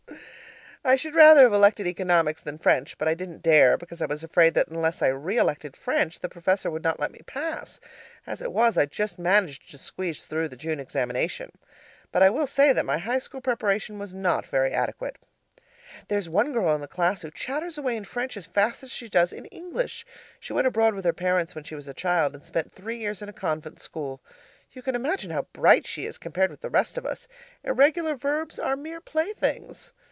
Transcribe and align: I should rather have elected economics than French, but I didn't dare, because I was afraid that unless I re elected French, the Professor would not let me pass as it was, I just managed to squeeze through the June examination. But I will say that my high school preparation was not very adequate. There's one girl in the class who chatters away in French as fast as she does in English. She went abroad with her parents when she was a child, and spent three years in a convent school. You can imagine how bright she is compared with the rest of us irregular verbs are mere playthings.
I 0.83 0.95
should 0.95 1.13
rather 1.13 1.43
have 1.43 1.53
elected 1.53 1.85
economics 1.85 2.41
than 2.41 2.57
French, 2.57 2.97
but 2.97 3.07
I 3.07 3.13
didn't 3.13 3.43
dare, 3.43 3.77
because 3.77 4.01
I 4.01 4.07
was 4.07 4.23
afraid 4.23 4.55
that 4.55 4.67
unless 4.67 5.03
I 5.03 5.09
re 5.09 5.37
elected 5.37 5.77
French, 5.77 6.19
the 6.21 6.27
Professor 6.27 6.71
would 6.71 6.83
not 6.83 6.99
let 6.99 7.11
me 7.11 7.21
pass 7.27 7.79
as 8.25 8.41
it 8.41 8.51
was, 8.51 8.79
I 8.79 8.87
just 8.87 9.19
managed 9.19 9.69
to 9.69 9.77
squeeze 9.77 10.25
through 10.25 10.49
the 10.49 10.55
June 10.55 10.79
examination. 10.79 11.51
But 12.11 12.23
I 12.23 12.31
will 12.31 12.47
say 12.47 12.73
that 12.73 12.83
my 12.83 12.97
high 12.97 13.19
school 13.19 13.41
preparation 13.41 13.99
was 13.99 14.15
not 14.15 14.47
very 14.47 14.71
adequate. 14.73 15.17
There's 16.07 16.27
one 16.27 16.51
girl 16.51 16.73
in 16.73 16.81
the 16.81 16.87
class 16.87 17.21
who 17.21 17.29
chatters 17.29 17.77
away 17.77 17.95
in 17.95 18.03
French 18.03 18.35
as 18.35 18.47
fast 18.47 18.81
as 18.81 18.89
she 18.89 19.07
does 19.07 19.31
in 19.31 19.45
English. 19.45 20.03
She 20.39 20.51
went 20.51 20.65
abroad 20.65 20.95
with 20.95 21.05
her 21.05 21.13
parents 21.13 21.53
when 21.53 21.63
she 21.63 21.75
was 21.75 21.87
a 21.87 21.93
child, 21.93 22.33
and 22.33 22.43
spent 22.43 22.73
three 22.73 22.97
years 22.97 23.21
in 23.21 23.29
a 23.29 23.33
convent 23.33 23.79
school. 23.83 24.19
You 24.71 24.81
can 24.81 24.95
imagine 24.95 25.29
how 25.29 25.45
bright 25.53 25.85
she 25.85 26.05
is 26.07 26.17
compared 26.17 26.49
with 26.49 26.61
the 26.61 26.71
rest 26.71 26.97
of 26.97 27.05
us 27.05 27.27
irregular 27.63 28.15
verbs 28.15 28.57
are 28.57 28.75
mere 28.75 28.99
playthings. 28.99 29.93